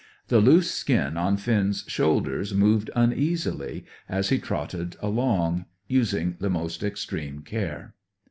[0.29, 6.81] The loose skin on Finn's shoulders moved uneasily, as he trotted along, using the most
[6.81, 7.93] extreme care.